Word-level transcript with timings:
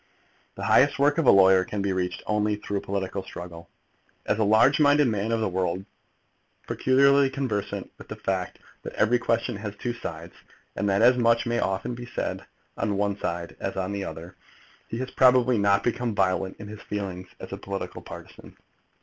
The 0.55 0.63
highest 0.65 0.97
work 0.97 1.19
of 1.19 1.27
a 1.27 1.31
lawyer 1.31 1.63
can 1.63 1.77
only 1.77 1.91
be 1.91 1.93
reached 1.93 2.65
through 2.65 2.81
political 2.81 3.21
struggle. 3.21 3.69
As 4.25 4.39
a 4.39 4.43
large 4.43 4.79
minded 4.79 5.07
man 5.07 5.31
of 5.31 5.41
the 5.41 5.47
world, 5.47 5.85
peculiarly 6.65 7.29
conversant 7.29 7.91
with 7.99 8.07
the 8.07 8.15
fact 8.15 8.57
that 8.81 8.93
every 8.95 9.19
question 9.19 9.57
has 9.57 9.75
two 9.75 9.93
sides, 9.93 10.33
and 10.75 10.89
that 10.89 11.03
as 11.03 11.17
much 11.17 11.45
may 11.45 11.59
often 11.59 11.93
be 11.93 12.07
said 12.07 12.43
on 12.75 12.97
one 12.97 13.15
side 13.19 13.55
as 13.59 13.75
on 13.77 13.91
the 13.91 14.03
other, 14.03 14.35
he 14.87 14.97
has 14.97 15.11
probably 15.11 15.59
not 15.59 15.83
become 15.83 16.15
violent 16.15 16.57
in 16.59 16.67
his 16.67 16.81
feelings 16.81 17.27
as 17.39 17.51
a 17.53 17.57
political 17.57 18.01
partisan. 18.01 18.57